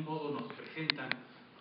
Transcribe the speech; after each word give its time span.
algún 0.00 0.04
modo 0.04 0.40
nos 0.40 0.52
presentan 0.52 1.08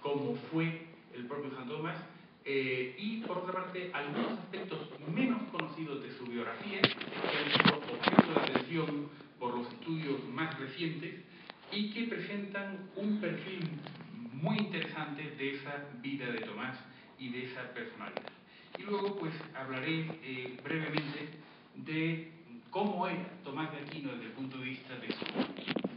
cómo 0.02 0.36
fue 0.52 0.88
el 1.14 1.26
propio 1.26 1.52
Santo 1.56 1.78
Tomás, 1.78 1.98
eh, 2.46 2.96
y 2.98 3.18
por 3.22 3.40
otra 3.40 3.54
parte 3.54 3.92
algunos 3.94 4.40
aspectos 4.40 4.80
menos 5.14 5.42
conocidos 5.52 6.02
de 6.02 6.18
su 6.18 6.26
biografía, 6.26 6.82
que 6.82 7.38
han 7.38 7.52
sido 7.52 7.78
objeto 7.78 8.34
de 8.34 8.40
atención 8.40 9.10
por 9.40 9.58
los 9.58 9.68
estudios 9.74 10.24
más 10.30 10.58
recientes 10.58 11.16
y 11.72 11.92
que 11.92 12.04
presentan 12.04 12.90
un 12.96 13.20
perfil 13.20 13.70
muy 14.34 14.58
interesante 14.58 15.24
de 15.38 15.56
esa 15.56 15.86
vida 16.02 16.32
de 16.32 16.40
Tomás 16.40 16.78
y 17.20 17.30
de 17.30 17.46
esa 17.46 17.74
personalidad. 17.74 18.32
Y 18.78 18.84
luego 18.84 19.20
pues 19.20 19.34
hablaré 19.54 20.08
eh, 20.24 20.58
brevemente 20.64 21.30
de 21.76 22.32
cómo 22.70 23.06
era 23.06 23.30
Tomás 23.44 23.72
de 23.72 23.80
Aquino 23.80 24.14
desde 24.14 24.28
el 24.28 24.32
punto 24.32 24.58
de 24.58 24.66
vista 24.66 24.96
de 24.96 25.12
su 25.12 25.89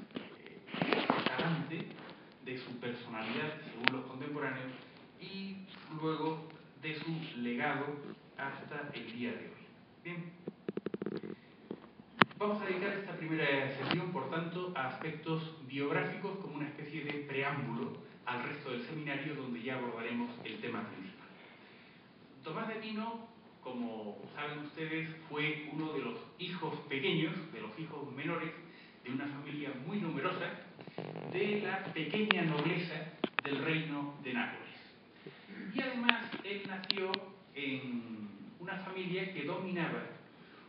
de 2.52 2.58
su 2.58 2.78
personalidad 2.80 3.62
según 3.64 3.98
los 3.98 4.04
contemporáneos 4.10 4.72
y 5.18 5.56
luego 5.98 6.48
de 6.82 6.94
su 6.96 7.38
legado 7.38 7.86
hasta 8.36 8.90
el 8.92 9.10
día 9.10 9.30
de 9.30 9.38
hoy. 9.38 9.64
Bien, 10.04 10.32
vamos 12.36 12.60
a 12.60 12.66
dedicar 12.66 12.90
esta 12.90 13.16
primera 13.16 13.74
sesión, 13.78 14.12
por 14.12 14.28
tanto, 14.28 14.72
a 14.76 14.88
aspectos 14.88 15.56
biográficos 15.66 16.38
como 16.40 16.56
una 16.56 16.68
especie 16.68 17.04
de 17.04 17.12
preámbulo 17.20 17.96
al 18.26 18.42
resto 18.42 18.70
del 18.70 18.82
seminario 18.82 19.34
donde 19.34 19.62
ya 19.62 19.78
abordaremos 19.78 20.30
el 20.44 20.60
tema 20.60 20.86
principal. 20.88 21.28
Tomás 22.44 22.68
de 22.68 22.74
Aquino, 22.74 23.28
como 23.62 24.18
saben 24.34 24.58
ustedes, 24.58 25.08
fue 25.30 25.70
uno 25.72 25.94
de 25.94 26.00
los 26.00 26.18
hijos 26.38 26.74
pequeños, 26.90 27.34
de 27.50 27.62
los 27.62 27.78
hijos 27.78 28.12
menores, 28.12 28.52
de 29.04 29.10
una 29.10 29.26
familia 29.26 29.72
muy 29.86 29.98
numerosa, 29.98 30.50
la 31.62 31.84
pequeña 31.84 32.42
nobleza 32.42 32.94
del 33.44 33.64
reino 33.64 34.14
de 34.22 34.34
Nápoles. 34.34 34.62
Y 35.74 35.80
además 35.80 36.30
él 36.44 36.62
nació 36.66 37.12
en 37.54 38.28
una 38.58 38.76
familia 38.78 39.32
que 39.32 39.44
dominaba 39.44 40.02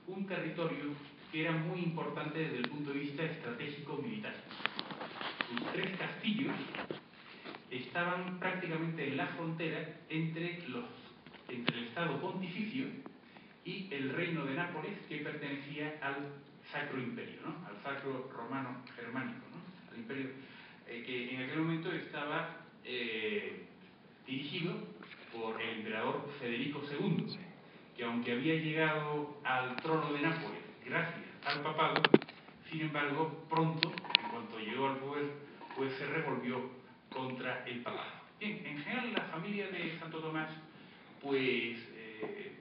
un 0.07 0.25
territorio 0.27 0.93
que 1.31 1.41
era 1.41 1.51
muy 1.51 1.79
importante 1.79 2.39
desde 2.39 2.57
el 2.57 2.69
punto 2.69 2.91
de 2.91 2.99
vista 2.99 3.23
estratégico 3.23 3.97
militar. 3.97 4.35
Sus 5.49 5.71
tres 5.71 5.97
castillos 5.97 6.55
estaban 7.71 8.39
prácticamente 8.39 9.07
en 9.07 9.17
la 9.17 9.27
frontera 9.27 9.97
entre, 10.09 10.67
los, 10.67 10.85
entre 11.49 11.77
el 11.77 11.83
Estado 11.85 12.21
pontificio 12.21 12.85
y 13.65 13.87
el 13.91 14.09
reino 14.11 14.45
de 14.45 14.53
Nápoles 14.53 14.99
que 15.09 15.17
pertenecía 15.17 15.97
al 16.01 16.33
Sacro 16.71 17.01
Imperio, 17.01 17.41
¿no? 17.43 17.67
al 17.67 17.81
Sacro 17.81 18.31
Romano 18.35 18.83
Germánico, 18.95 19.41
¿no? 19.51 19.91
al 19.91 19.99
imperio 19.99 20.29
eh, 20.87 21.03
que 21.05 21.35
en 21.35 21.41
aquel 21.41 21.59
momento 21.59 21.91
estaba 21.91 22.57
eh, 22.83 23.63
dirigido 24.25 24.73
por 25.33 25.61
el 25.61 25.77
emperador 25.77 26.29
Federico 26.39 26.81
II, 26.89 27.37
que 27.95 28.03
aunque 28.03 28.33
había 28.33 28.55
llegado 28.55 29.37
al 29.43 29.75
trono 29.77 30.11
de 30.13 30.21
Nápoles 30.21 30.63
gracias 30.85 31.21
al 31.45 31.61
papado, 31.61 32.01
sin 32.69 32.81
embargo, 32.81 33.45
pronto, 33.49 33.91
en 34.23 34.29
cuanto 34.29 34.59
llegó 34.59 34.87
al 34.87 34.97
poder, 34.97 35.31
pues 35.75 35.93
se 35.95 36.05
revolvió 36.07 36.69
contra 37.09 37.63
el 37.65 37.81
papado. 37.81 38.23
Bien, 38.39 38.65
en 38.65 38.77
general 38.79 39.13
la 39.13 39.25
familia 39.25 39.67
de 39.67 39.97
Santo 39.99 40.19
Tomás, 40.19 40.49
pues 41.21 41.77
eh, 41.95 42.51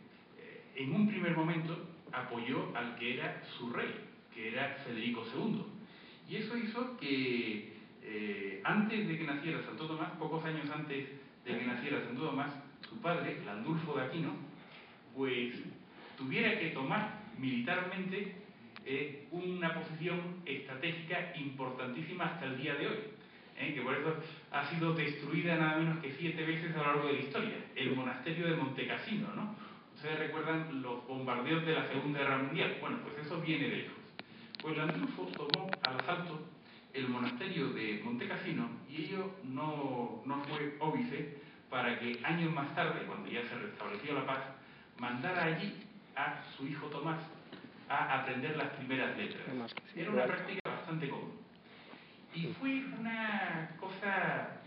en 0.77 0.95
un 0.95 1.09
primer 1.09 1.37
momento 1.37 1.89
apoyó 2.13 2.77
al 2.77 2.97
que 2.97 3.15
era 3.15 3.43
su 3.59 3.71
rey, 3.71 3.93
que 4.35 4.49
era 4.49 4.83
Federico 4.85 5.25
II. 5.35 5.65
Y 6.29 6.37
eso 6.37 6.57
hizo 6.57 6.97
que 6.99 7.73
eh, 8.05 8.61
antes 8.65 9.09
de 9.09 9.19
que 9.19 9.25
naciera 9.25 9.63
Santo 9.63 9.87
Tomás, 9.87 10.11
pocos 10.19 10.45
años 10.45 10.69
antes 10.71 11.09
de 11.45 11.59
que 11.59 11.67
naciera 11.67 12.05
Santo 12.05 12.27
Tomás, 12.27 12.53
su 12.89 13.01
padre, 13.01 13.41
Landulfo 13.45 13.95
de 13.95 14.03
Aquino, 14.03 14.35
pues 15.17 15.55
tuviera 16.17 16.59
que 16.59 16.71
tomar 16.71 17.23
militarmente 17.39 18.37
eh, 18.85 19.29
una 19.31 19.75
posición 19.75 20.43
estratégica 20.45 21.33
importantísima 21.37 22.25
hasta 22.25 22.47
el 22.47 22.61
día 22.61 22.75
de 22.75 22.87
hoy, 22.89 22.99
eh, 23.57 23.75
que 23.75 23.81
por 23.83 23.95
eso 23.95 24.17
ha 24.51 24.67
sido 24.67 24.95
destruida 24.95 25.57
nada 25.57 25.79
menos 25.79 25.99
que 25.99 26.13
siete 26.13 26.45
veces 26.45 26.75
a 26.75 26.79
lo 26.79 26.87
largo 26.87 27.07
de 27.07 27.15
la 27.15 27.21
historia, 27.21 27.55
el 27.77 27.95
monasterio 27.95 28.49
de 28.49 28.57
Montecassino, 28.57 29.29
¿no? 29.35 29.55
Ustedes 29.95 30.19
recuerdan 30.19 30.83
los 30.83 31.07
bombardeos 31.07 31.65
de 31.65 31.75
la 31.75 31.87
Segunda 31.87 32.19
Guerra 32.19 32.39
Mundial, 32.39 32.79
bueno, 32.81 32.99
pues 33.05 33.25
eso 33.25 33.41
viene 33.41 33.69
de 33.69 33.77
lejos. 33.77 33.99
Pues 34.61 34.77
Landulfo 34.77 35.27
tomó 35.27 35.71
al 35.87 36.01
asalto 36.01 36.41
el 36.95 37.09
monasterio 37.09 37.73
de 37.73 38.01
Montecassino 38.05 38.69
y 38.89 39.05
ello 39.05 39.35
no, 39.45 40.23
no 40.25 40.45
fue 40.45 40.77
óbice 40.81 41.39
para 41.71 41.99
que 41.99 42.21
años 42.25 42.53
más 42.53 42.75
tarde, 42.75 43.07
cuando 43.07 43.31
ya 43.31 43.43
se 43.43 43.55
restableció 43.55 44.15
la 44.15 44.27
paz, 44.27 44.41
mandara 44.99 45.45
allí 45.45 45.75
a 46.15 46.43
su 46.57 46.67
hijo 46.67 46.87
Tomás 46.89 47.19
a 47.89 48.21
aprender 48.21 48.57
las 48.57 48.69
primeras 48.71 49.17
letras. 49.17 49.43
Era 49.95 50.11
una 50.11 50.25
práctica 50.25 50.61
bastante 50.71 51.09
común. 51.09 51.33
Y 52.35 52.47
fue 52.61 52.85
una 52.99 53.71
cosa 53.79 54.61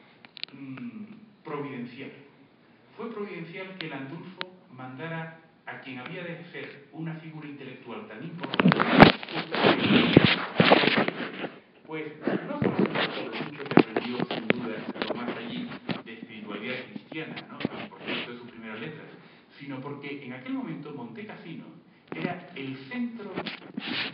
mmm, 0.53 1.05
providencial. 1.43 2.11
Fue 2.95 3.11
providencial 3.11 3.77
que 3.77 3.87
Landulfo 3.87 4.39
mandara 4.71 5.39
a 5.65 5.79
quien 5.81 5.99
había 5.99 6.23
de 6.23 6.45
ser 6.51 6.87
una 6.91 7.15
figura 7.15 7.47
intelectual 7.47 8.07
tan 8.07 8.23
importante, 8.23 8.77
pues 11.87 12.13
no 12.47 12.59
solo 12.59 12.59
por 12.59 12.79
lo 12.79 13.45
mucho 13.45 13.63
que 13.63 13.79
aprendió 13.79 14.17
sin 14.25 14.47
duda 14.47 14.75
Tomás 15.07 15.37
allí 15.37 15.69
de 16.05 16.13
espiritualidad 16.13 16.75
cristiana, 16.91 17.35
¿no? 17.49 17.57
por 17.57 17.99
supuesto 17.99 18.31
de 18.31 18.37
sus 18.37 18.51
primeras 18.51 18.79
letras, 18.79 19.07
sino 19.59 19.81
porque 19.81 20.23
en 20.23 20.33
aquel 20.33 20.53
momento 20.53 20.93
Montecassino 20.93 21.65
era 22.15 22.49
el 22.55 22.77
centro 22.89 23.31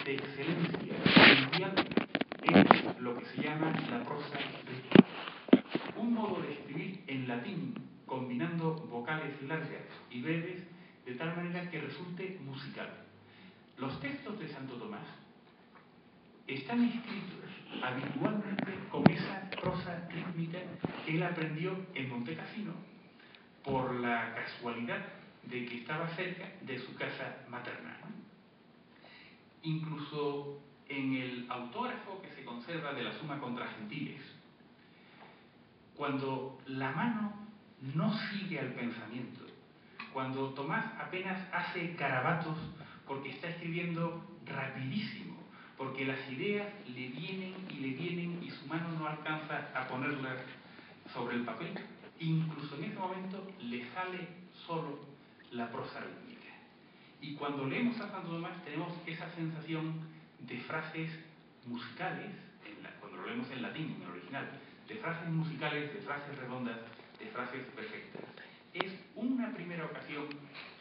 de 0.06 0.14
excelencia 0.16 0.96
mundial 1.42 1.86
en 2.44 3.04
lo 3.04 3.18
que 3.18 3.26
se 3.26 3.44
llama 3.44 3.74
la 3.90 4.04
prosa 4.04 4.38
rítmica. 4.38 5.06
Un 5.98 6.14
modo 6.14 6.42
de 6.42 6.54
escribir 6.54 7.04
en 7.08 7.28
latín 7.28 7.74
combinando 8.06 8.74
vocales 8.90 9.42
largas 9.44 9.86
y 10.10 10.22
breves 10.22 10.64
de 11.06 11.14
tal 11.14 11.36
manera 11.36 11.70
que 11.70 11.80
resulte 11.82 12.40
musical. 12.44 12.90
Los 13.82 14.00
textos 14.00 14.38
de 14.38 14.48
Santo 14.48 14.76
Tomás 14.76 15.08
están 16.46 16.84
escritos 16.84 17.50
habitualmente 17.82 18.78
con 18.92 19.10
esa 19.10 19.50
prosa 19.60 20.08
rítmica 20.08 20.60
que 21.04 21.16
él 21.16 21.24
aprendió 21.24 21.76
en 21.96 22.08
Montecassino 22.08 22.74
por 23.64 23.96
la 23.96 24.36
casualidad 24.36 25.00
de 25.46 25.66
que 25.66 25.80
estaba 25.80 26.08
cerca 26.10 26.48
de 26.62 26.78
su 26.78 26.94
casa 26.94 27.38
maternal. 27.50 27.98
Incluso 29.64 30.62
en 30.88 31.16
el 31.16 31.48
autógrafo 31.50 32.22
que 32.22 32.30
se 32.36 32.46
conserva 32.46 32.94
de 32.94 33.02
la 33.02 33.14
Suma 33.14 33.40
contra 33.40 33.68
Gentiles, 33.68 34.22
cuando 35.96 36.62
la 36.68 36.92
mano 36.92 37.34
no 37.96 38.16
sigue 38.30 38.60
al 38.60 38.74
pensamiento, 38.74 39.44
cuando 40.14 40.54
Tomás 40.54 40.86
apenas 41.00 41.52
hace 41.52 41.96
carabatos 41.96 42.60
porque 43.12 43.32
está 43.32 43.50
escribiendo 43.50 44.24
rapidísimo, 44.46 45.36
porque 45.78 46.06
las 46.06 46.32
ideas 46.32 46.66
le 46.96 47.10
vienen 47.10 47.54
y 47.70 47.74
le 47.74 47.90
vienen 47.90 48.42
y 48.42 48.50
su 48.50 48.66
mano 48.68 48.88
no 48.98 49.06
alcanza 49.06 49.70
a 49.76 49.86
ponerlas 49.90 50.38
sobre 51.14 51.36
el 51.36 51.44
papel, 51.44 51.74
incluso 52.22 52.78
en 52.78 52.86
ese 52.86 52.96
momento 52.98 53.52
le 53.60 53.86
sale 53.92 54.30
solo 54.66 54.98
la 55.52 55.70
prosa 55.70 56.00
rítmica. 56.00 56.54
Y 57.20 57.34
cuando 57.34 57.66
leemos 57.66 58.00
a 58.00 58.10
Santo 58.10 58.30
Tomás 58.30 58.64
tenemos 58.64 58.94
esa 59.06 59.30
sensación 59.36 59.94
de 60.40 60.58
frases 60.62 61.12
musicales, 61.66 62.32
cuando 63.02 63.18
lo 63.18 63.28
leemos 63.28 63.52
en 63.52 63.62
latín, 63.62 63.98
en 63.98 64.04
el 64.04 64.10
original, 64.10 64.50
de 64.88 64.96
frases 64.96 65.28
musicales, 65.28 65.94
de 65.94 66.00
frases 66.00 66.38
redondas, 66.38 66.78
de 67.20 67.26
frases 67.26 67.62
perfectas. 67.76 68.41
Es 68.74 68.94
una 69.16 69.54
primera 69.54 69.86
ocasión 69.86 70.28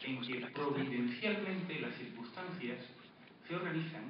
en 0.03 0.21
que 0.21 0.47
providencialmente 0.47 1.79
las 1.81 1.93
circunstancias 1.95 2.77
se 3.47 3.55
organizan 3.55 4.03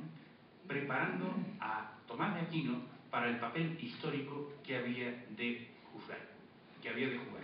preparando 0.68 1.34
a 1.60 1.98
Tomás 2.08 2.36
de 2.36 2.42
Aquino 2.42 2.82
para 3.10 3.30
el 3.30 3.40
papel 3.40 3.78
histórico 3.82 4.54
que 4.64 4.78
había 4.78 5.26
de 5.36 5.68
juzgar, 5.92 6.20
que 6.82 6.90
había 6.90 7.10
de 7.10 7.18
jugar. 7.18 7.44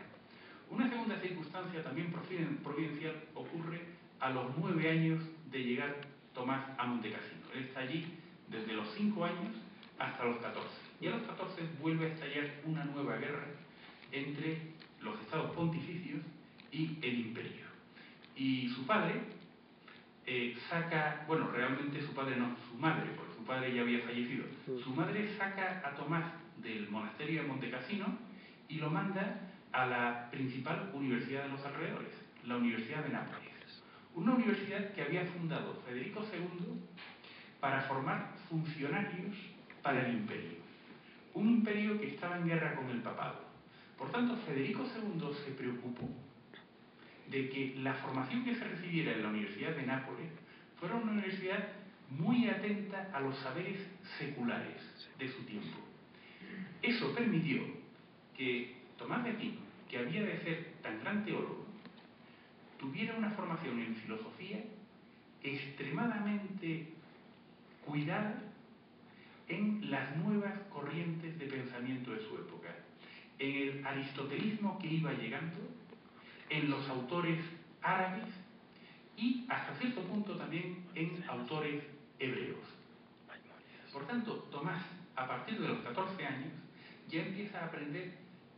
Una 0.69 0.89
segunda 0.89 1.19
circunstancia 1.19 1.83
también 1.83 2.11
providencial 2.11 3.15
ocurre 3.33 3.81
a 4.19 4.29
los 4.29 4.55
nueve 4.57 4.89
años 4.89 5.23
de 5.51 5.63
llegar 5.63 5.95
Tomás 6.33 6.63
a 6.77 6.85
Montecassino. 6.85 7.47
Él 7.55 7.63
está 7.63 7.79
allí 7.79 8.05
desde 8.49 8.73
los 8.73 8.87
cinco 8.95 9.25
años 9.25 9.55
hasta 9.97 10.23
los 10.23 10.37
catorce. 10.37 10.77
Y 11.01 11.07
a 11.07 11.11
los 11.11 11.23
catorce 11.23 11.63
vuelve 11.81 12.05
a 12.05 12.13
estallar 12.13 12.61
una 12.65 12.85
nueva 12.85 13.17
guerra 13.17 13.47
entre 14.11 14.73
los 15.07 15.19
estados 15.21 15.51
pontificios 15.51 16.21
y 16.71 16.97
el 17.01 17.19
imperio. 17.19 17.65
Y 18.35 18.69
su 18.69 18.85
padre 18.85 19.21
eh, 20.25 20.55
saca, 20.69 21.23
bueno, 21.27 21.49
realmente 21.51 22.01
su 22.01 22.13
padre 22.13 22.35
no, 22.35 22.55
su 22.69 22.77
madre, 22.77 23.09
porque 23.15 23.33
su 23.35 23.43
padre 23.45 23.73
ya 23.73 23.81
había 23.81 24.01
fallecido, 24.01 24.45
su 24.65 24.89
madre 24.93 25.35
saca 25.37 25.81
a 25.83 25.95
Tomás 25.95 26.25
del 26.57 26.89
monasterio 26.89 27.41
de 27.41 27.47
Montecassino 27.47 28.17
y 28.67 28.75
lo 28.75 28.89
manda 28.89 29.41
a 29.71 29.85
la 29.85 30.29
principal 30.31 30.91
universidad 30.93 31.43
de 31.43 31.49
los 31.49 31.65
alrededores, 31.65 32.11
la 32.45 32.57
Universidad 32.57 33.03
de 33.03 33.09
Nápoles. 33.09 33.47
Una 34.15 34.33
universidad 34.33 34.93
que 34.93 35.03
había 35.03 35.25
fundado 35.25 35.81
Federico 35.87 36.25
II 36.33 36.81
para 37.59 37.81
formar 37.81 38.33
funcionarios 38.49 39.35
para 39.81 40.07
el 40.07 40.15
imperio. 40.15 40.57
Un 41.33 41.49
imperio 41.49 41.99
que 41.99 42.07
estaba 42.07 42.37
en 42.37 42.47
guerra 42.47 42.75
con 42.75 42.89
el 42.89 43.01
papado. 43.01 43.46
Por 43.97 44.11
tanto, 44.11 44.35
Federico 44.45 44.83
II 44.83 45.29
se 45.45 45.51
preocupó 45.51 46.07
de 47.29 47.49
que 47.49 47.75
la 47.79 47.93
formación 47.95 48.43
que 48.43 48.55
se 48.55 48.63
recibiera 48.63 49.13
en 49.13 49.23
la 49.23 49.29
Universidad 49.29 49.75
de 49.75 49.83
Nápoles 49.83 50.29
fuera 50.79 50.95
una 50.95 51.11
universidad 51.11 51.67
muy 52.09 52.47
atenta 52.47 53.09
a 53.13 53.19
los 53.19 53.37
saberes 53.39 53.79
seculares 54.17 54.81
de 55.17 55.27
su 55.27 55.43
tiempo. 55.43 55.77
Eso 56.81 57.13
permitió 57.13 57.63
que 58.35 58.77
Tomás 58.97 59.23
de 59.23 59.31
Aquino, 59.31 59.59
que 59.89 59.97
había 59.97 60.23
de 60.23 60.39
ser 60.39 60.73
tan 60.81 60.99
gran 61.01 61.25
teólogo, 61.25 61.65
tuviera 62.79 63.15
una 63.15 63.31
formación 63.31 63.79
en 63.79 63.95
filosofía 63.95 64.63
extremadamente 65.43 66.93
cuidada 67.85 68.41
en 69.47 69.89
las 69.89 70.15
nuevas 70.17 70.53
corrientes 70.69 71.37
de 71.39 71.45
pensamiento 71.45 72.11
de 72.11 72.19
su 72.19 72.35
época, 72.35 72.66
en 73.39 73.55
el 73.55 73.85
aristotelismo 73.85 74.79
que 74.79 74.87
iba 74.87 75.13
llegando, 75.13 75.57
en 76.49 76.69
los 76.69 76.87
autores 76.89 77.39
árabes 77.81 78.25
y 79.15 79.45
hasta 79.49 79.75
cierto 79.75 80.01
punto 80.01 80.35
también 80.35 80.85
en 80.95 81.23
autores 81.27 81.83
hebreos. 82.19 82.59
Por 83.91 84.05
tanto, 84.05 84.47
Tomás, 84.51 84.83
a 85.15 85.27
partir 85.27 85.59
de 85.59 85.67
los 85.67 85.79
14 85.79 86.25
años, 86.25 86.51
ya 87.09 87.21
empieza 87.21 87.59
a 87.59 87.65
aprender 87.65 88.13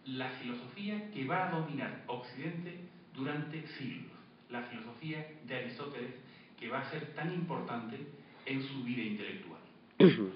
la 0.05 0.29
filosofía 0.31 1.11
que 1.11 1.25
va 1.25 1.47
a 1.47 1.51
dominar 1.51 2.03
Occidente 2.07 2.79
durante 3.13 3.65
siglos, 3.77 4.17
la 4.49 4.63
filosofía 4.63 5.25
de 5.45 5.55
Aristóteles, 5.55 6.15
que 6.59 6.67
va 6.67 6.79
a 6.79 6.91
ser 6.91 7.13
tan 7.13 7.33
importante 7.33 7.97
en 8.45 8.63
su 8.63 8.83
vida 8.83 9.03
intelectual. 9.03 9.61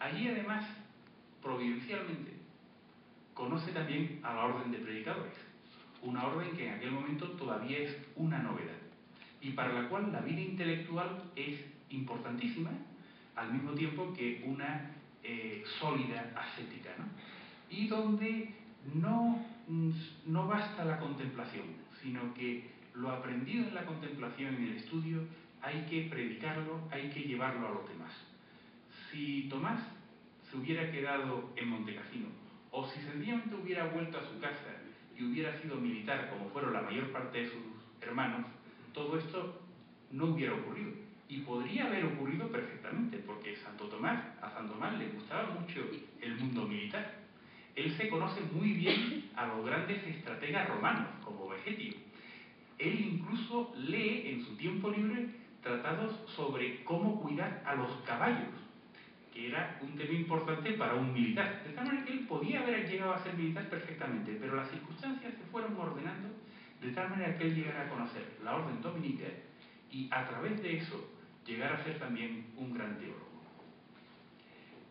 Allí 0.00 0.28
además, 0.28 0.66
providencialmente, 1.40 2.32
conoce 3.34 3.72
también 3.72 4.20
a 4.22 4.34
la 4.34 4.44
orden 4.46 4.70
de 4.72 4.78
predicadores, 4.78 5.34
una 6.02 6.26
orden 6.26 6.56
que 6.56 6.66
en 6.66 6.74
aquel 6.74 6.92
momento 6.92 7.30
todavía 7.32 7.78
es 7.78 7.96
una 8.16 8.38
novedad 8.38 8.82
y 9.42 9.50
para 9.50 9.72
la 9.72 9.88
cual 9.88 10.12
la 10.12 10.20
vida 10.20 10.40
intelectual 10.40 11.24
es 11.34 11.60
importantísima, 11.90 12.70
al 13.34 13.52
mismo 13.52 13.72
tiempo 13.72 14.12
que 14.14 14.42
una 14.46 14.92
eh, 15.22 15.64
sólida 15.80 16.32
ascética, 16.36 16.90
¿no? 16.96 17.04
y 17.68 17.88
donde 17.88 18.54
no, 18.94 19.44
no 20.26 20.46
basta 20.46 20.84
la 20.84 20.98
contemplación, 20.98 21.64
sino 22.02 22.32
que 22.34 22.70
lo 22.94 23.10
aprendido 23.10 23.66
en 23.66 23.74
la 23.74 23.84
contemplación, 23.84 24.54
en 24.54 24.64
el 24.64 24.76
estudio, 24.76 25.22
hay 25.60 25.86
que 25.88 26.08
predicarlo, 26.10 26.80
hay 26.90 27.08
que 27.10 27.20
llevarlo 27.20 27.66
a 27.66 27.70
los 27.70 27.88
demás. 27.88 28.12
Si 29.10 29.48
Tomás 29.48 29.80
se 30.50 30.56
hubiera 30.56 30.90
quedado 30.90 31.52
en 31.56 31.68
Montecassino, 31.68 32.26
hubiera 33.82 33.94
vuelto 33.94 34.18
a 34.18 34.28
su 34.28 34.38
casa 34.40 34.82
y 35.16 35.24
hubiera 35.24 35.60
sido 35.60 35.76
militar, 35.76 36.30
como 36.30 36.50
fueron 36.50 36.72
la 36.72 36.82
mayor 36.82 37.10
parte 37.12 37.38
de 37.38 37.50
sus 37.50 37.62
hermanos, 38.00 38.46
todo 38.92 39.18
esto 39.18 39.62
no 40.10 40.26
hubiera 40.26 40.54
ocurrido. 40.54 40.92
Y 41.28 41.38
podría 41.40 41.86
haber 41.86 42.04
ocurrido 42.04 42.48
perfectamente, 42.48 43.18
porque 43.18 43.56
Santo 43.56 43.86
Tomás, 43.86 44.22
a 44.42 44.50
Santo 44.50 44.74
Tomás 44.74 44.98
le 44.98 45.08
gustaba 45.08 45.58
mucho 45.58 45.80
el 46.20 46.36
mundo 46.36 46.66
militar. 46.66 47.22
Él 47.74 47.96
se 47.96 48.08
conoce 48.08 48.42
muy 48.52 48.72
bien 48.74 49.30
a 49.34 49.46
los 49.46 49.64
grandes 49.64 50.06
estrategas 50.06 50.68
romanos, 50.68 51.08
como 51.24 51.48
Vegetio. 51.48 51.94
Él 52.78 53.00
incluso 53.00 53.74
lee 53.76 54.24
en 54.26 54.44
su 54.44 54.56
tiempo 54.56 54.90
libre 54.90 55.28
tratados 55.62 56.14
sobre 56.36 56.84
cómo 56.84 57.22
cuidar 57.22 57.62
a 57.64 57.74
los 57.74 57.90
caballos, 58.02 58.50
que 59.32 59.48
era 59.48 59.78
un 59.80 59.96
tema 59.96 60.12
importante 60.12 60.72
para 60.72 60.94
un 60.94 61.12
militar. 61.12 61.62
De 61.64 61.72
tal 61.72 61.86
manera 61.86 62.04
que 62.04 62.12
él 62.12 62.26
podía 62.26 62.60
haber 62.60 62.88
llegado 62.88 63.14
a 63.14 63.22
ser 63.22 63.34
militar 63.34 63.68
perfectamente, 63.68 64.36
pero 64.40 64.56
las 64.56 64.70
circunstancias 64.70 65.34
se 65.34 65.44
fueron 65.50 65.76
ordenando 65.76 66.28
de 66.80 66.90
tal 66.90 67.10
manera 67.10 67.38
que 67.38 67.44
él 67.44 67.54
llegara 67.54 67.82
a 67.82 67.88
conocer 67.88 68.38
la 68.44 68.56
orden 68.56 68.82
dominica 68.82 69.26
y 69.90 70.08
a 70.10 70.28
través 70.28 70.60
de 70.62 70.78
eso 70.78 71.08
llegar 71.46 71.72
a 71.72 71.84
ser 71.84 71.98
también 71.98 72.46
un 72.56 72.72
gran 72.72 72.98
teólogo. 72.98 73.30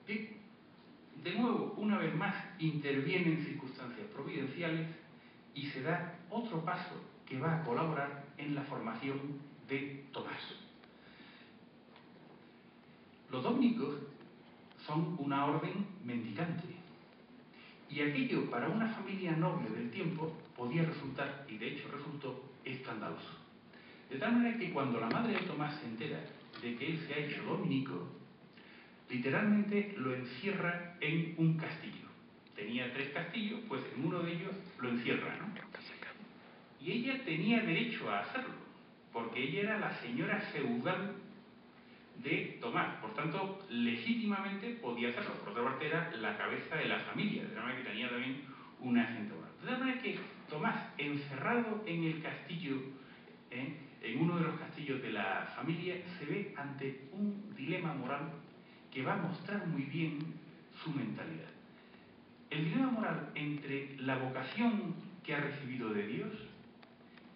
de 0.08 1.36
nuevo, 1.36 1.76
una 1.78 1.98
vez 2.00 2.14
más, 2.16 2.36
intervienen 2.60 3.46
circunstancias 3.46 4.08
providenciales 4.08 4.88
y 5.54 5.68
se 5.68 5.84
da 5.84 6.16
otro 6.30 6.66
paso 6.66 6.96
que 7.26 7.40
va 7.40 7.58
a 7.58 7.64
colaborar 7.64 8.26
en 8.38 8.56
la 8.56 8.64
formación 8.64 9.40
de 9.70 10.06
Tomás. 10.12 10.42
Los 13.30 13.44
dominicos 13.44 13.96
son 14.86 15.16
una 15.20 15.46
orden 15.46 15.86
mendicante. 16.04 16.68
Y 17.90 18.02
aquello 18.02 18.50
para 18.50 18.70
una 18.70 18.88
familia 18.88 19.32
noble 19.32 19.70
del 19.70 19.92
tiempo 19.92 20.38
podía 20.56 20.84
resultar, 20.84 21.46
y 21.50 21.58
de 21.58 21.74
hecho 21.74 21.90
resultó, 21.92 22.52
escandaloso. 22.64 23.38
De 24.10 24.18
tal 24.18 24.34
manera 24.34 24.58
que 24.58 24.72
cuando 24.72 25.00
la 25.00 25.10
madre 25.10 25.34
de 25.34 25.48
Tomás 25.48 25.80
se 25.80 25.88
entera 25.88 26.20
de 26.62 26.76
que 26.76 26.88
él 26.88 27.00
se 27.08 27.14
ha 27.14 27.18
hecho 27.18 27.44
dominico, 27.44 28.08
literalmente 29.10 29.96
lo 29.98 30.14
encierra 30.16 30.96
en 31.02 31.34
un 31.38 31.58
castillo. 31.58 32.08
Tenía 32.56 32.94
tres 32.94 33.10
castillos, 33.10 33.60
pues 33.68 33.82
en 33.96 34.06
uno 34.06 34.20
de 34.20 34.34
ellos 34.34 34.52
lo 34.80 34.90
encierra, 34.90 35.38
¿no? 35.38 35.52
Y 36.80 36.92
ella 36.92 37.24
tenía 37.24 37.62
derecho 37.62 38.10
a 38.10 38.22
hacerlo, 38.22 38.56
porque 39.14 39.44
ella 39.44 39.62
era 39.62 39.80
la 39.80 40.02
señora 40.02 40.40
feudal 40.52 41.14
de 42.24 42.58
Tomás. 42.62 42.96
Por 43.02 43.14
tanto, 43.14 43.60
legítimamente 43.70 44.70
podía 44.82 45.10
hacerlo. 45.10 45.34
Por 45.36 45.50
otra 45.50 45.64
parte, 45.64 45.88
era 45.88 46.12
la 46.18 46.38
cabeza 46.38 46.76
de 46.76 46.86
la 46.86 47.00
familia, 47.00 47.44
de 47.44 47.56
manera 47.56 47.78
que 47.78 47.90
tenía 47.90 48.10
también 48.10 48.42
una 48.80 49.06
gente 49.06 49.34
moral. 49.34 49.52
De 49.64 49.72
manera 49.72 50.02
que 50.02 50.20
Tomás, 50.50 50.76
encerrado 50.98 51.84
en 51.86 52.04
el 52.04 52.22
castillo, 52.22 52.78
¿eh? 53.50 53.78
en 54.02 54.20
uno 54.20 54.38
de 54.38 54.44
los 54.44 54.60
castillos 54.60 55.02
de 55.02 55.12
la 55.12 55.54
familia, 55.56 55.96
se 56.18 56.26
ve 56.26 56.54
ante 56.58 57.10
un 57.14 57.54
dilema 57.56 57.94
moral 57.94 58.32
que 58.92 59.04
va 59.04 59.14
a 59.14 59.18
mostrar 59.18 59.66
muy 59.68 59.84
bien 59.84 60.20
su 60.84 60.92
mentalidad. 60.92 61.50
El 62.50 62.66
dilema 62.66 62.92
moral 62.92 63.30
entre 63.36 63.96
la 64.00 64.18
vocación 64.18 64.96
que 65.24 65.36
ha 65.36 65.40
recibido 65.40 65.94
de 65.94 66.08
Dios 66.08 66.32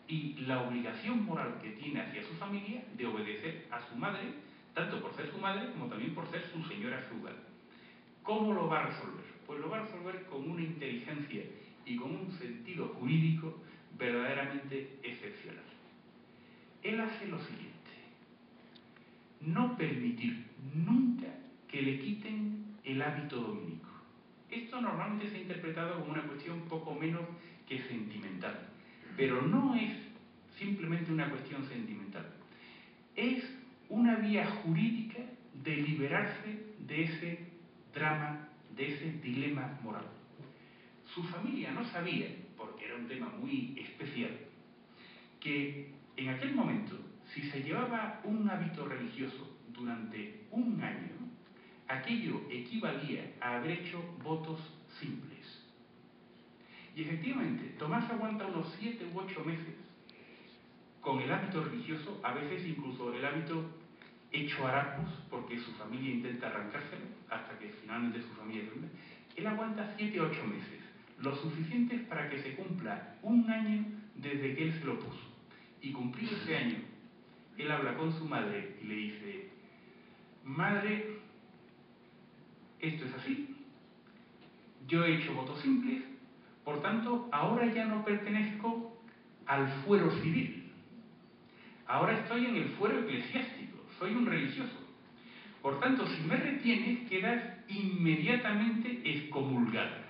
y 0.08 0.34
la 0.46 0.62
obligación 0.62 1.26
moral 1.26 1.60
que 1.62 1.72
tiene 1.72 2.02
hacia 2.02 2.24
su 2.24 2.34
familia 2.36 2.84
de 2.98 3.06
obedecer 3.06 3.68
a 3.72 3.80
su 3.88 3.96
madre 3.96 4.45
tanto 4.76 5.02
por 5.02 5.16
ser 5.16 5.32
su 5.32 5.40
madre 5.40 5.72
como 5.72 5.88
también 5.88 6.14
por 6.14 6.30
ser 6.30 6.44
su 6.52 6.62
señora 6.66 7.00
feudal. 7.10 7.36
¿Cómo 8.22 8.54
lo 8.54 8.68
va 8.68 8.82
a 8.82 8.88
resolver? 8.88 9.26
Pues 9.48 9.60
lo 9.60 9.70
va 9.70 9.78
a 9.78 9.86
resolver 9.86 10.26
con 10.26 10.50
una 10.50 10.62
inteligencia 10.62 11.44
y 11.86 11.96
con 11.96 12.12
un 12.12 12.32
sentido 12.34 12.90
jurídico 13.00 13.58
verdaderamente 13.98 15.00
excepcional. 15.02 15.64
Él 16.84 17.00
hace 17.00 17.28
lo 17.28 17.40
siguiente, 17.40 17.72
no 19.42 19.78
permitir 19.78 20.46
nunca 20.74 21.28
que 21.68 21.82
le 21.82 22.00
quiten 22.00 22.66
el 22.84 23.02
hábito 23.02 23.38
dominico. 23.38 23.90
Esto 24.52 24.82
normalmente 24.82 25.30
se 25.30 25.38
ha 25.38 25.42
interpretado 25.42 26.00
como 26.00 26.12
una 26.12 26.24
cuestión 26.24 26.62
poco 26.62 26.94
menos 26.94 27.24
que 27.68 27.80
sentimental, 27.84 28.68
pero 29.16 29.42
no 29.42 29.74
es 29.76 29.94
simplemente 30.58 31.12
una 31.12 31.30
cuestión 31.30 31.66
sentimental. 31.68 32.26
Es 33.16 33.55
una 33.90 34.16
vía 34.16 34.46
jurídica 34.64 35.20
de 35.64 35.76
liberarse 35.76 36.66
de 36.80 37.04
ese 37.04 37.40
drama, 37.94 38.48
de 38.76 38.94
ese 38.94 39.12
dilema 39.22 39.80
moral. 39.82 40.06
Su 41.14 41.24
familia 41.24 41.72
no 41.72 41.86
sabía, 41.86 42.28
porque 42.58 42.86
era 42.86 42.96
un 42.96 43.08
tema 43.08 43.30
muy 43.40 43.76
especial, 43.80 44.32
que 45.40 45.94
en 46.18 46.30
aquel 46.30 46.56
momento, 46.56 46.98
si 47.34 47.42
se 47.50 47.64
llevaba 47.64 48.22
un 48.24 48.50
hábito 48.50 48.88
religioso 48.88 49.58
durante 49.74 50.46
un 50.52 50.82
año, 50.82 51.16
aquello 51.88 52.42
equivalía 52.50 53.34
a 53.42 53.58
haber 53.58 53.80
hecho 53.80 54.02
votos 54.24 54.60
simples. 55.00 55.36
Y 56.96 57.04
efectivamente, 57.04 57.76
Tomás 57.78 58.10
aguanta 58.10 58.46
unos 58.46 58.74
siete 58.80 59.06
u 59.14 59.20
ocho 59.20 59.44
meses 59.44 59.85
con 61.06 61.22
el 61.22 61.32
hábito 61.32 61.64
religioso, 61.64 62.20
a 62.24 62.34
veces 62.34 62.66
incluso 62.66 63.14
el 63.14 63.24
hábito 63.24 63.64
hecho 64.32 64.68
harapos, 64.68 65.08
porque 65.30 65.60
su 65.60 65.72
familia 65.74 66.16
intenta 66.16 66.48
arrancárselo, 66.48 67.06
hasta 67.30 67.60
que 67.60 67.70
finalmente 67.80 68.24
su 68.24 68.30
familia 68.30 68.64
termina, 68.66 68.88
él 69.36 69.46
aguanta 69.46 69.94
7 69.98 70.20
o 70.20 70.24
8 70.26 70.44
meses, 70.46 70.80
lo 71.20 71.36
suficiente 71.36 72.00
para 72.00 72.28
que 72.28 72.42
se 72.42 72.56
cumpla 72.56 73.18
un 73.22 73.48
año 73.52 73.86
desde 74.16 74.56
que 74.56 74.64
él 74.64 74.74
se 74.74 74.84
lo 74.84 75.00
puso. 75.00 75.32
Y 75.80 75.92
cumplido 75.92 76.36
ese 76.38 76.58
año, 76.58 76.78
él 77.56 77.72
habla 77.72 77.96
con 77.96 78.12
su 78.12 78.26
madre 78.26 78.76
y 78.82 78.86
le 78.86 78.96
dice, 78.96 79.50
madre, 80.44 81.20
esto 82.80 83.06
es 83.06 83.14
así, 83.14 83.56
yo 84.88 85.06
he 85.06 85.18
hecho 85.18 85.36
votos 85.36 85.62
simples, 85.62 86.04
por 86.64 86.82
tanto, 86.82 87.30
ahora 87.32 87.72
ya 87.72 87.86
no 87.86 88.04
pertenezco 88.04 89.00
al 89.46 89.68
fuero 89.84 90.10
civil. 90.22 90.65
Ahora 91.88 92.18
estoy 92.20 92.46
en 92.46 92.56
el 92.56 92.70
fuero 92.70 93.00
eclesiástico, 93.00 93.78
soy 94.00 94.14
un 94.16 94.26
religioso. 94.26 94.86
Por 95.62 95.80
tanto, 95.80 96.08
si 96.08 96.22
me 96.22 96.36
retienes, 96.36 97.08
quedas 97.10 97.44
inmediatamente 97.68 99.02
excomulgada. 99.04 100.04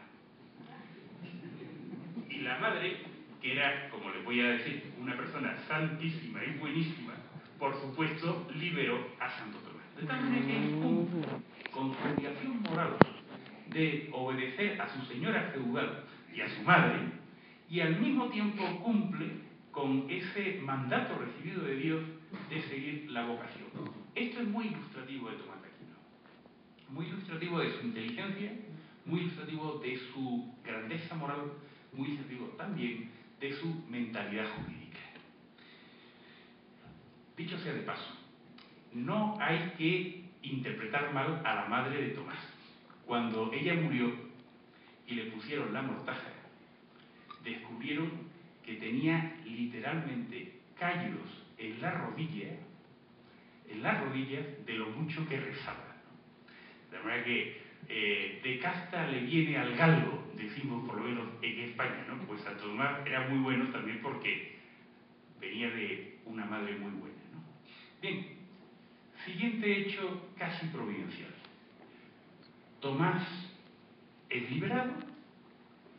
Y 2.29 2.39
la 2.39 2.60
madre, 2.60 2.98
que 3.41 3.53
era, 3.53 3.89
como 3.89 4.10
les 4.10 4.24
voy 4.24 4.41
a 4.41 4.50
decir, 4.51 4.94
una 5.00 5.15
persona 5.17 5.58
santísima 5.67 6.44
y 6.44 6.58
buenísima, 6.60 7.13
por 7.60 7.79
supuesto, 7.82 8.48
liberó 8.55 9.08
a 9.20 9.29
Santo 9.32 9.58
Tomás. 9.60 9.96
De 10.00 10.08
tal 10.08 10.22
manera 10.22 10.46
que 10.46 10.72
cumple 10.82 11.22
con 11.72 11.94
su 11.94 12.00
obligación 12.03 12.62
moral 12.63 12.98
de 13.67 14.10
obedecer 14.13 14.82
a 14.82 14.88
su 14.89 15.05
señora 15.05 15.51
feudal 15.53 16.03
y 16.34 16.41
a 16.41 16.50
su 16.50 16.62
madre, 16.63 17.00
y 17.70 17.79
al 17.82 18.00
mismo 18.00 18.27
tiempo 18.27 18.63
cumple 18.84 19.46
con 19.72 20.05
ese 20.10 20.60
mandato 20.62 21.17
recibido 21.17 21.64
de 21.94 22.62
seguir 22.68 23.12
la 23.12 23.25
vocación. 23.25 23.65
Esto 24.15 24.42
es 24.42 24.48
muy 24.48 24.68
ilustrativo 24.68 25.30
de 25.30 25.38
Tomás 25.38 25.62
de 25.62 25.68
Aquino, 25.68 25.96
muy 26.89 27.06
ilustrativo 27.06 27.60
de 27.60 27.72
su 27.74 27.86
inteligencia, 27.86 28.54
muy 29.06 29.22
ilustrativo 29.22 29.80
de 29.84 29.98
su 30.12 30.56
grandeza 30.63 31.13
moral, 31.15 31.51
muy 31.94 32.08
ilustrativo 32.08 32.48
también 32.58 33.12
de 33.39 33.54
su 33.54 33.86
mentalidad 33.88 34.48
jurídica. 34.56 34.98
Dicho 37.38 37.60
sea 37.60 37.74
de 37.74 37.82
paso, 37.82 38.18
no 38.94 39.38
hay 39.39 39.74
que 39.77 40.25
interpretar 40.42 41.13
mal 41.13 41.42
a 41.46 41.56
la 41.56 41.65
madre 41.68 42.01
de 42.01 42.10
Tomás. 42.15 42.39
Cuando 43.06 43.54
ella 43.54 43.75
murió 43.75 44.12
y 45.06 45.13
le 45.13 45.25
pusieron 45.25 45.72
la 45.72 45.84
mortaja, 45.84 46.32
descubrieron 47.44 48.10
que 48.63 48.77
tenía 48.77 49.36
literalmente 49.46 50.62
callos 50.80 51.45
en 51.57 51.81
la 51.81 51.91
rodilla, 51.91 52.50
en 53.69 53.83
las 53.83 54.01
rodillas 54.01 54.45
de 54.65 54.74
lo 54.74 54.88
mucho 54.88 55.27
que 55.27 55.39
rezaba. 55.39 55.95
De 56.91 57.00
manera 57.00 57.24
que 57.24 57.62
eh, 57.88 58.41
de 58.43 58.59
casta 58.59 59.07
le 59.07 59.21
viene 59.21 59.57
al 59.57 59.75
galgo, 59.75 60.31
decimos 60.35 60.88
por 60.88 60.97
lo 61.00 61.07
menos 61.07 61.27
en 61.41 61.59
España, 61.59 62.05
¿no? 62.07 62.17
Pues 62.25 62.41
Santo 62.41 62.63
Tomás 62.63 63.05
era 63.05 63.27
muy 63.27 63.39
bueno 63.39 63.69
también 63.71 64.00
porque 64.01 64.55
venía 65.39 65.69
de 65.69 66.19
una 66.25 66.45
madre 66.45 66.77
muy 66.77 66.91
buena. 66.91 67.15
Bien, 68.01 68.25
siguiente 69.25 69.81
hecho 69.81 70.31
casi 70.38 70.67
providencial. 70.67 71.33
Tomás 72.79 73.24
es 74.29 74.51
liberado, 74.51 74.93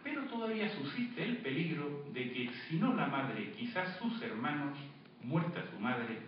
pero 0.03 0.23
todavía 0.25 0.69
subsiste 0.69 1.23
el 1.25 1.39
peligro 1.39 2.05
de 2.13 2.33
que 2.33 2.51
si 2.69 2.77
no 2.77 2.95
la 2.95 3.07
madre, 3.07 3.53
quizás 3.57 3.97
sus 3.99 4.21
hermanos, 4.23 4.79
muerta 5.27 5.63
su 5.71 5.81
madre, 5.81 6.19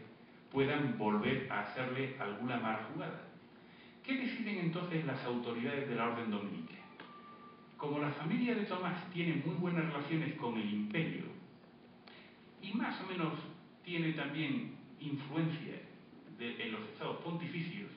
puedan 0.50 0.98
volver 0.98 1.50
a 1.52 1.60
hacerle 1.60 2.16
alguna 2.18 2.58
mala 2.58 2.88
jugada. 2.92 3.22
¿Qué 4.04 4.16
deciden 4.16 4.58
entonces 4.58 5.04
las 5.04 5.22
autoridades 5.24 5.88
de 5.88 5.94
la 5.94 6.08
orden 6.08 6.30
dominica? 6.30 6.74
Como 7.76 8.00
la 8.00 8.10
familia 8.10 8.54
de 8.54 8.64
Tomás 8.64 9.08
tiene 9.10 9.40
muy 9.44 9.54
buenas 9.54 9.92
relaciones 9.92 10.34
con 10.34 10.58
el 10.58 10.72
imperio 10.72 11.24
y 12.60 12.72
más 12.72 13.00
o 13.00 13.06
menos 13.06 13.34
tiene 13.84 14.12
también 14.12 14.72
influencia 14.98 15.74
en 16.40 16.72
los 16.72 16.80
estados 16.92 17.18
pontificios, 17.18 17.90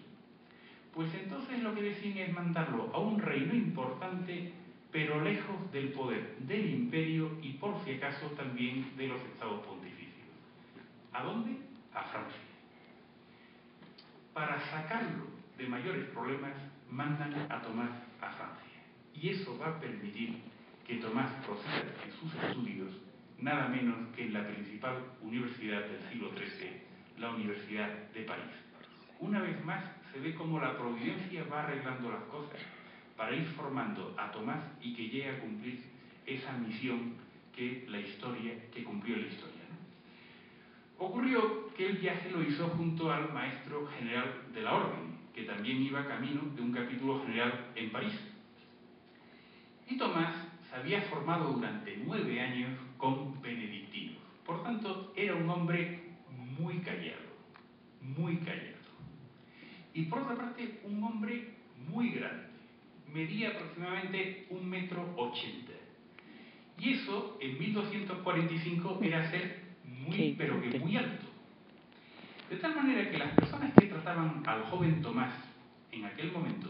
pues 0.93 1.11
entonces 1.15 1.63
lo 1.63 1.73
que 1.73 1.81
deciden 1.81 2.17
es 2.17 2.33
mandarlo 2.33 2.91
a 2.93 2.99
un 2.99 3.19
reino 3.19 3.55
importante, 3.55 4.51
pero 4.91 5.23
lejos 5.23 5.71
del 5.71 5.89
poder 5.93 6.37
del 6.39 6.69
imperio 6.69 7.31
y 7.41 7.53
por 7.53 7.83
si 7.83 7.91
acaso 7.91 8.27
también 8.31 8.85
de 8.97 9.07
los 9.07 9.21
estados 9.21 9.65
pontificios. 9.65 10.20
¿A 11.13 11.23
dónde? 11.23 11.57
A 11.93 12.03
Francia. 12.03 12.41
Para 14.33 14.59
sacarlo 14.71 15.25
de 15.57 15.67
mayores 15.67 16.05
problemas, 16.09 16.53
mandan 16.89 17.51
a 17.51 17.61
Tomás 17.61 17.91
a 18.21 18.29
Francia. 18.31 18.81
Y 19.13 19.29
eso 19.29 19.57
va 19.59 19.67
a 19.67 19.79
permitir 19.79 20.41
que 20.87 20.97
Tomás 20.97 21.31
proceda 21.45 21.93
en 22.05 22.11
sus 22.13 22.33
estudios 22.35 22.91
nada 23.39 23.67
menos 23.67 23.97
que 24.15 24.23
en 24.23 24.33
la 24.33 24.47
principal 24.47 25.03
universidad 25.21 25.81
del 25.81 25.99
siglo 26.09 26.31
XIII, 26.31 26.81
la 27.17 27.31
Universidad 27.31 27.89
de 28.13 28.21
París. 28.21 28.51
Una 29.19 29.41
vez 29.41 29.63
más 29.65 29.83
se 30.11 30.19
ve 30.19 30.35
cómo 30.35 30.59
la 30.59 30.77
providencia 30.77 31.43
va 31.45 31.63
arreglando 31.63 32.11
las 32.11 32.23
cosas 32.23 32.59
para 33.17 33.35
ir 33.35 33.45
formando 33.49 34.15
a 34.17 34.31
Tomás 34.31 34.63
y 34.81 34.93
que 34.93 35.09
llegue 35.09 35.29
a 35.29 35.39
cumplir 35.39 35.83
esa 36.25 36.53
misión 36.53 37.15
que 37.55 37.85
la 37.89 37.99
historia, 37.99 38.53
que 38.71 38.83
cumplió 38.83 39.17
la 39.17 39.27
historia. 39.27 39.60
Ocurrió 41.01 41.73
que 41.73 41.87
el 41.87 41.97
viaje 41.97 42.29
lo 42.29 42.43
hizo 42.43 42.67
junto 42.77 43.11
al 43.11 43.33
maestro 43.33 43.87
general 43.87 44.43
de 44.53 44.61
la 44.61 44.75
orden, 44.75 45.17
que 45.33 45.45
también 45.45 45.81
iba 45.81 46.07
camino 46.07 46.41
de 46.55 46.61
un 46.61 46.71
capítulo 46.71 47.23
general 47.23 47.71
en 47.73 47.89
París. 47.89 48.13
Y 49.89 49.97
Tomás 49.97 50.35
se 50.69 50.75
había 50.75 51.01
formado 51.01 51.53
durante 51.53 51.97
nueve 52.05 52.39
años 52.39 52.77
con 52.99 53.41
benedictinos. 53.41 54.17
Por 54.45 54.61
tanto, 54.61 55.11
era 55.15 55.33
un 55.33 55.49
hombre 55.49 56.03
muy 56.59 56.77
callado, 56.81 57.33
muy 57.99 58.37
callado. 58.37 58.77
Y 59.95 60.03
por 60.03 60.19
otra 60.19 60.35
parte, 60.35 60.81
un 60.83 61.03
hombre 61.03 61.55
muy 61.89 62.11
grande. 62.11 62.43
Medía 63.11 63.49
aproximadamente 63.49 64.45
un 64.51 64.69
metro 64.69 65.15
ochenta. 65.17 65.73
Y 66.77 66.93
eso, 66.93 67.39
en 67.41 67.57
1245, 67.57 68.99
era 69.01 69.31
ser 69.31 69.60
muy, 70.01 70.35
pero 70.37 70.61
que 70.61 70.79
muy 70.79 70.97
alto. 70.97 71.25
De 72.49 72.57
tal 72.57 72.75
manera 72.75 73.09
que 73.09 73.17
las 73.17 73.33
personas 73.33 73.73
que 73.73 73.87
trataban 73.87 74.43
al 74.45 74.63
joven 74.63 75.01
Tomás 75.01 75.33
en 75.91 76.05
aquel 76.05 76.31
momento 76.31 76.69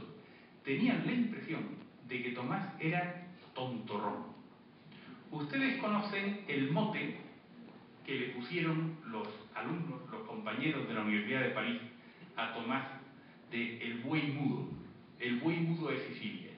tenían 0.64 1.06
la 1.06 1.12
impresión 1.12 1.62
de 2.08 2.22
que 2.22 2.32
Tomás 2.32 2.68
era 2.80 3.28
tontorrón. 3.56 4.32
Ustedes 5.32 5.80
conocen 5.80 6.42
el 6.48 6.72
mote 6.72 7.16
que 8.06 8.20
le 8.20 8.26
pusieron 8.28 8.98
los 9.08 9.28
alumnos, 9.56 10.02
los 10.12 10.22
compañeros 10.28 10.88
de 10.88 10.94
la 10.94 11.02
Universidad 11.02 11.42
de 11.42 11.50
París 11.50 11.82
a 12.36 12.54
Tomás 12.54 12.86
de 13.50 13.82
el 13.82 14.00
buey 14.00 14.32
mudo, 14.32 14.70
el 15.20 15.40
buey 15.40 15.58
mudo 15.58 15.90
de 15.90 16.00
Sicilia. 16.08 16.52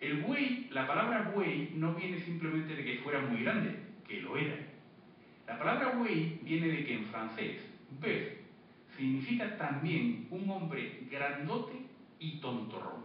El 0.00 0.22
buey, 0.22 0.68
la 0.70 0.86
palabra 0.86 1.32
buey 1.34 1.72
no 1.74 1.94
viene 1.94 2.20
simplemente 2.20 2.74
de 2.74 2.84
que 2.84 2.98
fuera 2.98 3.20
muy 3.20 3.42
grande, 3.42 3.76
que 4.06 4.20
lo 4.20 4.36
era, 4.36 4.56
la 5.46 5.58
palabra 5.58 5.90
buey 5.96 6.38
viene 6.42 6.68
de 6.68 6.84
que 6.84 6.94
en 6.94 7.04
francés, 7.06 7.56
bœuf, 8.00 8.44
significa 8.96 9.56
también 9.58 10.26
un 10.30 10.48
hombre 10.48 11.00
grandote 11.10 11.74
y 12.18 12.38
tontorrón. 12.40 13.02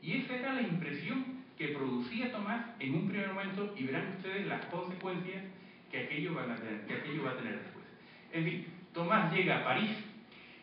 Y 0.00 0.18
esa 0.18 0.36
era 0.36 0.54
la 0.54 0.62
impresión 0.62 1.42
que 1.58 1.68
producía 1.68 2.32
Tomás 2.32 2.66
en 2.78 2.94
un 2.94 3.08
primer 3.08 3.28
momento 3.28 3.74
y 3.76 3.84
verán 3.84 4.14
ustedes 4.16 4.46
las 4.46 4.64
consecuencias 4.66 5.42
que 5.90 6.00
aquello, 6.00 6.34
van 6.34 6.50
a 6.50 6.56
tener, 6.56 6.86
que 6.86 6.94
aquello 6.94 7.24
va 7.24 7.32
a 7.32 7.36
tener 7.36 7.58
después. 7.58 7.84
En 8.32 8.44
fin, 8.44 8.66
Tomás 8.92 9.32
llega 9.32 9.58
a 9.58 9.64
París, 9.64 9.90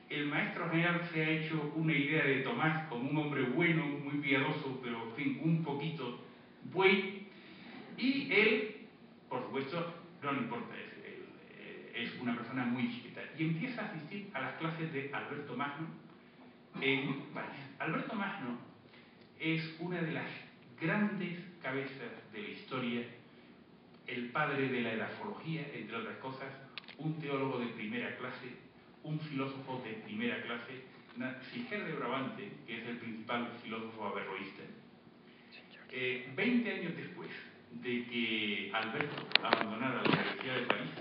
el 0.09 0.27
maestro 0.27 0.69
general 0.69 1.07
se 1.13 1.23
ha 1.23 1.29
hecho 1.29 1.71
una 1.75 1.93
idea 1.93 2.25
de 2.25 2.41
Tomás 2.41 2.87
como 2.87 3.09
un 3.09 3.17
hombre 3.17 3.43
bueno, 3.43 3.85
muy 3.85 4.19
piadoso, 4.19 4.79
pero 4.83 5.11
un 5.43 5.63
poquito 5.63 6.19
buey, 6.73 7.27
y 7.97 8.31
él, 8.31 8.87
por 9.29 9.43
supuesto, 9.43 10.00
no 10.21 10.31
le 10.31 10.39
importa, 10.39 10.75
es, 10.75 12.09
es 12.09 12.19
una 12.19 12.35
persona 12.35 12.65
muy 12.65 12.89
chiquita. 12.89 13.21
Y 13.37 13.43
empieza 13.43 13.81
a 13.81 13.85
asistir 13.85 14.29
a 14.33 14.41
las 14.41 14.55
clases 14.55 14.91
de 14.93 15.11
Alberto 15.13 15.55
Magno 15.55 15.87
en 16.79 17.21
París. 17.33 17.59
Alberto 17.79 18.15
Magno 18.15 18.57
es 19.39 19.75
una 19.79 20.01
de 20.01 20.11
las 20.11 20.29
grandes 20.79 21.39
cabezas 21.61 22.11
de 22.31 22.41
la 22.41 22.49
historia, 22.49 23.03
el 24.07 24.29
padre 24.29 24.67
de 24.69 24.81
la 24.81 24.93
edafología, 24.93 25.67
entre 25.73 25.95
otras 25.95 26.17
cosas, 26.17 26.49
un 26.97 27.19
teólogo 27.19 27.59
de 27.59 27.67
primera 27.67 28.15
clase, 28.17 28.55
un 29.03 29.19
filósofo 29.19 29.81
de 29.83 29.93
primera 29.93 30.41
clase, 30.43 30.91
Siger 31.51 31.85
de 31.85 31.93
Brabante, 31.93 32.51
que 32.65 32.81
es 32.81 32.87
el 32.87 32.97
principal 32.97 33.51
filósofo 33.61 34.07
averroísta. 34.07 34.63
Eh, 35.91 36.31
20 36.35 36.71
años 36.71 36.95
después, 36.95 37.29
de 37.71 38.05
que 38.05 38.71
Alberto 38.73 39.27
abandonara 39.43 40.03
la 40.03 40.09
Universidad 40.09 40.55
de 40.55 40.65
París, 40.65 40.91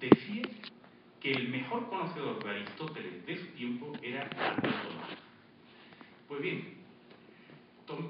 decía 0.00 0.42
que 1.20 1.32
el 1.32 1.48
mejor 1.48 1.88
conocedor 1.88 2.42
de 2.42 2.50
Aristóteles 2.50 3.26
de 3.26 3.36
su 3.36 3.46
tiempo 3.52 3.92
era 4.02 4.22
Alberto 4.22 4.88
Tomás. 4.88 5.08
Pues 6.28 6.42
bien, 6.42 6.82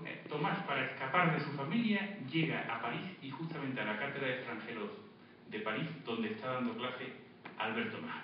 eh, 0.06 0.24
Tomás, 0.28 0.62
para 0.64 0.86
escapar 0.86 1.36
de 1.36 1.44
su 1.44 1.50
familia, 1.52 2.18
llega 2.30 2.60
a 2.72 2.80
París 2.80 3.02
y 3.20 3.30
justamente 3.30 3.80
a 3.80 3.84
la 3.84 3.98
Cátedra 3.98 4.28
de 4.28 4.34
Extranjeros 4.34 4.90
de 5.50 5.58
París, 5.60 5.88
donde 6.04 6.32
está 6.32 6.52
dando 6.52 6.76
clase 6.76 7.12
Alberto 7.58 7.96
Tomás. 7.96 8.22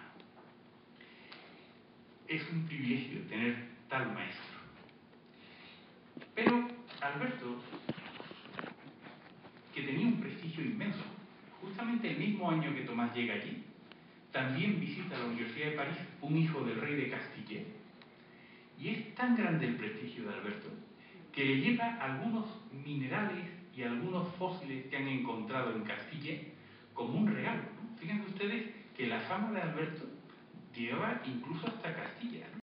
Es 2.28 2.48
un 2.50 2.66
privilegio 2.66 3.22
tener 3.28 3.56
tal 3.88 4.12
maestro. 4.12 4.58
Pero 6.34 6.68
Alberto, 7.00 7.56
que 9.74 9.82
tenía 9.82 10.06
un 10.06 10.20
prestigio 10.20 10.64
inmenso, 10.64 11.04
justamente 11.60 12.10
el 12.10 12.18
mismo 12.18 12.50
año 12.50 12.74
que 12.74 12.82
Tomás 12.98 13.14
llega 13.14 13.34
allí, 13.34 13.62
también 14.32 14.80
visita 14.80 15.16
la 15.16 15.26
Universidad 15.26 15.66
de 15.66 15.76
París 15.76 15.98
un 16.20 16.36
hijo 16.36 16.64
del 16.64 16.80
rey 16.80 16.96
de 16.96 17.08
Castilla, 17.08 17.60
y 18.76 18.88
es 18.88 19.14
tan 19.14 19.36
grande 19.36 19.68
el 19.68 19.76
prestigio 19.76 20.24
de 20.24 20.34
Alberto 20.34 20.68
que 21.30 21.44
le 21.44 21.60
lleva 21.60 21.94
algunos 22.00 22.46
minerales 22.72 23.44
y 23.72 23.84
algunos 23.84 24.26
fósiles 24.34 24.86
que 24.86 24.96
han 24.96 25.06
encontrado 25.06 25.76
en 25.76 25.84
Castilla 25.84 26.40
como 26.92 27.20
un 27.20 27.28
regalo. 27.28 27.60
Fíjense 28.00 28.26
ustedes 28.30 28.64
que 28.96 29.06
la 29.06 29.20
fama 29.20 29.52
de 29.52 29.60
Alberto 29.62 30.04
lleva 30.74 31.22
incluso 31.24 31.68
hasta 31.68 31.94
Castilla. 31.94 32.48